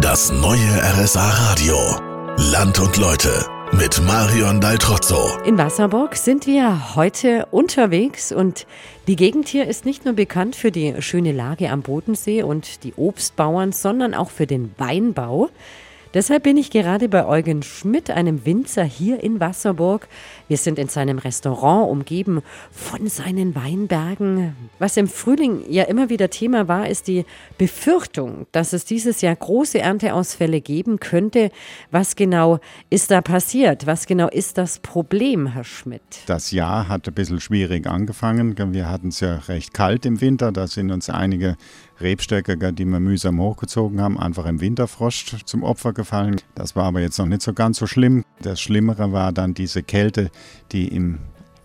Das 0.00 0.32
neue 0.32 0.58
RSA 0.82 1.28
Radio. 1.28 1.76
Land 2.50 2.80
und 2.80 2.96
Leute 2.96 3.28
mit 3.72 4.00
Marion 4.02 4.58
Daltrozzo. 4.58 5.38
In 5.44 5.58
Wasserburg 5.58 6.16
sind 6.16 6.46
wir 6.46 6.96
heute 6.96 7.46
unterwegs 7.50 8.32
und 8.32 8.66
die 9.06 9.16
Gegend 9.16 9.48
hier 9.48 9.66
ist 9.66 9.84
nicht 9.84 10.06
nur 10.06 10.14
bekannt 10.14 10.56
für 10.56 10.70
die 10.70 11.02
schöne 11.02 11.32
Lage 11.32 11.70
am 11.70 11.82
Bodensee 11.82 12.42
und 12.42 12.84
die 12.84 12.94
Obstbauern, 12.94 13.72
sondern 13.72 14.14
auch 14.14 14.30
für 14.30 14.46
den 14.46 14.74
Weinbau. 14.78 15.50
Deshalb 16.14 16.42
bin 16.42 16.58
ich 16.58 16.70
gerade 16.70 17.08
bei 17.08 17.24
Eugen 17.24 17.62
Schmidt, 17.62 18.10
einem 18.10 18.44
Winzer 18.44 18.84
hier 18.84 19.22
in 19.22 19.40
Wasserburg. 19.40 20.08
Wir 20.46 20.58
sind 20.58 20.78
in 20.78 20.88
seinem 20.88 21.16
Restaurant 21.16 21.90
umgeben 21.90 22.42
von 22.70 23.08
seinen 23.08 23.54
Weinbergen. 23.54 24.54
Was 24.78 24.98
im 24.98 25.08
Frühling 25.08 25.62
ja 25.70 25.84
immer 25.84 26.10
wieder 26.10 26.28
Thema 26.28 26.68
war, 26.68 26.86
ist 26.86 27.08
die 27.08 27.24
Befürchtung, 27.56 28.46
dass 28.52 28.74
es 28.74 28.84
dieses 28.84 29.22
Jahr 29.22 29.34
große 29.34 29.78
Ernteausfälle 29.78 30.60
geben 30.60 31.00
könnte. 31.00 31.50
Was 31.90 32.14
genau 32.14 32.60
ist 32.90 33.10
da 33.10 33.22
passiert? 33.22 33.86
Was 33.86 34.04
genau 34.04 34.28
ist 34.28 34.58
das 34.58 34.80
Problem, 34.80 35.46
Herr 35.46 35.64
Schmidt? 35.64 36.02
Das 36.26 36.50
Jahr 36.50 36.88
hat 36.88 37.08
ein 37.08 37.14
bisschen 37.14 37.40
schwierig 37.40 37.86
angefangen. 37.86 38.54
Wir 38.74 38.90
hatten 38.90 39.08
es 39.08 39.20
ja 39.20 39.36
recht 39.48 39.72
kalt 39.72 40.04
im 40.04 40.20
Winter. 40.20 40.52
Da 40.52 40.66
sind 40.66 40.90
uns 40.90 41.08
einige 41.08 41.56
Rebstöcke, 42.02 42.58
die 42.72 42.84
wir 42.84 43.00
mühsam 43.00 43.40
hochgezogen 43.40 44.02
haben, 44.02 44.18
einfach 44.18 44.44
im 44.44 44.60
Winterfrost 44.60 45.36
zum 45.46 45.62
Opfer 45.62 45.92
gefallen. 45.92 46.01
Das 46.54 46.76
war 46.76 46.84
aber 46.84 47.00
jetzt 47.00 47.18
noch 47.18 47.26
nicht 47.26 47.42
so 47.42 47.52
ganz 47.52 47.78
so 47.78 47.86
schlimm. 47.86 48.24
Das 48.40 48.60
Schlimmere 48.60 49.12
war 49.12 49.32
dann 49.32 49.54
diese 49.54 49.82
Kälte, 49.82 50.30
die 50.72 50.88
im 50.88 51.18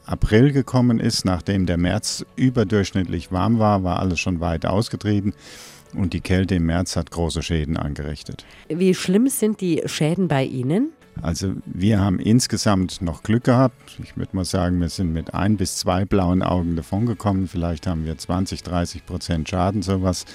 April 0.06 0.54
gekommen 0.54 1.00
ist, 1.00 1.26
nachdem 1.26 1.66
der 1.66 1.78
März 1.78 2.26
überdurchschnittlich 2.38 3.32
warm 3.32 3.60
war, 3.60 3.84
war 3.84 4.00
alles 4.00 4.20
schon 4.20 4.40
weit 4.40 4.66
ausgetrieben. 4.66 5.34
Und 5.94 6.14
die 6.14 6.22
Kälte 6.22 6.56
im 6.56 6.66
März 6.66 6.96
hat 6.96 7.12
große 7.12 7.42
Schäden 7.44 7.78
angerichtet. 7.78 8.46
Wie 8.70 8.94
schlimm 8.94 9.28
sind 9.28 9.62
die 9.62 9.84
Schäden 9.86 10.28
bei 10.28 10.44
Ihnen? 10.44 10.92
Also 11.22 11.54
wir 11.66 12.00
haben 12.00 12.20
insgesamt 12.20 13.02
noch 13.02 13.24
Glück 13.24 13.46
gehabt. 13.46 14.00
Ich 14.04 14.16
würde 14.18 14.36
mal 14.36 14.46
sagen, 14.46 14.80
wir 14.80 14.90
sind 14.90 15.14
mit 15.14 15.34
ein 15.34 15.58
bis 15.58 15.78
zwei 15.78 16.06
blauen 16.06 16.44
Augen 16.44 16.76
davongekommen. 16.76 17.48
Vielleicht 17.48 17.88
haben 17.88 18.06
wir 18.06 18.18
20, 18.18 18.64
30 18.64 19.06
Prozent 19.06 19.50
Schaden, 19.50 19.82
sowas, 19.82 20.26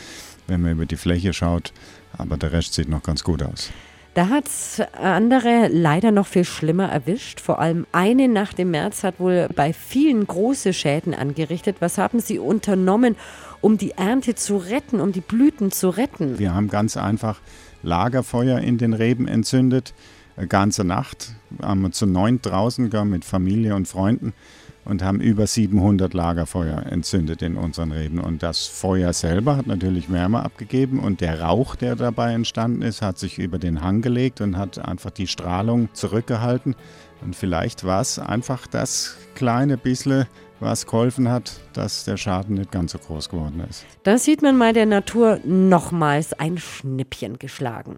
wenn 0.48 0.62
man 0.62 0.72
über 0.72 0.86
die 0.86 0.96
Fläche 0.96 1.32
schaut. 1.32 1.72
Aber 2.16 2.36
der 2.36 2.52
Rest 2.52 2.74
sieht 2.74 2.88
noch 2.88 3.02
ganz 3.02 3.22
gut 3.22 3.42
aus. 3.42 3.70
Da 4.14 4.28
hat 4.28 4.46
es 4.46 4.82
andere 4.92 5.68
leider 5.68 6.10
noch 6.10 6.26
viel 6.26 6.44
schlimmer 6.44 6.86
erwischt. 6.86 7.40
Vor 7.40 7.60
allem 7.60 7.86
eine 7.92 8.28
Nacht 8.28 8.58
im 8.58 8.70
März 8.70 9.04
hat 9.04 9.18
wohl 9.18 9.48
bei 9.56 9.72
vielen 9.72 10.26
große 10.26 10.74
Schäden 10.74 11.14
angerichtet. 11.14 11.76
Was 11.80 11.96
haben 11.96 12.20
Sie 12.20 12.38
unternommen, 12.38 13.16
um 13.62 13.78
die 13.78 13.92
Ernte 13.92 14.34
zu 14.34 14.58
retten, 14.58 15.00
um 15.00 15.12
die 15.12 15.22
Blüten 15.22 15.72
zu 15.72 15.88
retten? 15.88 16.38
Wir 16.38 16.54
haben 16.54 16.68
ganz 16.68 16.98
einfach 16.98 17.40
Lagerfeuer 17.82 18.58
in 18.58 18.76
den 18.76 18.92
Reben 18.92 19.26
entzündet 19.26 19.94
eine 20.36 20.46
ganze 20.46 20.84
Nacht. 20.84 21.34
Haben 21.62 21.80
wir 21.80 21.92
zu 21.92 22.06
neun 22.06 22.40
draußen 22.42 22.84
gegangen 22.84 23.10
mit 23.10 23.24
Familie 23.24 23.74
und 23.74 23.88
Freunden 23.88 24.34
und 24.84 25.02
haben 25.02 25.20
über 25.20 25.46
700 25.46 26.12
Lagerfeuer 26.14 26.84
entzündet 26.86 27.42
in 27.42 27.56
unseren 27.56 27.92
Reben. 27.92 28.18
Und 28.18 28.42
das 28.42 28.66
Feuer 28.66 29.12
selber 29.12 29.56
hat 29.56 29.66
natürlich 29.66 30.10
Wärme 30.10 30.42
abgegeben 30.42 30.98
und 30.98 31.20
der 31.20 31.40
Rauch, 31.40 31.76
der 31.76 31.96
dabei 31.96 32.32
entstanden 32.32 32.82
ist, 32.82 33.02
hat 33.02 33.18
sich 33.18 33.38
über 33.38 33.58
den 33.58 33.82
Hang 33.82 34.02
gelegt 34.02 34.40
und 34.40 34.56
hat 34.56 34.78
einfach 34.78 35.10
die 35.10 35.26
Strahlung 35.26 35.88
zurückgehalten. 35.92 36.74
Und 37.22 37.36
vielleicht 37.36 37.84
war 37.84 38.00
es 38.00 38.18
einfach 38.18 38.66
das 38.66 39.16
kleine 39.34 39.76
bisschen, 39.76 40.26
was 40.58 40.86
geholfen 40.86 41.28
hat, 41.28 41.60
dass 41.72 42.04
der 42.04 42.16
Schaden 42.16 42.56
nicht 42.56 42.70
ganz 42.70 42.92
so 42.92 42.98
groß 42.98 43.28
geworden 43.28 43.62
ist. 43.68 43.84
Da 44.04 44.18
sieht 44.18 44.42
man 44.42 44.56
mal 44.56 44.72
der 44.72 44.86
Natur 44.86 45.40
nochmals 45.44 46.32
ein 46.34 46.58
Schnippchen 46.58 47.38
geschlagen. 47.38 47.96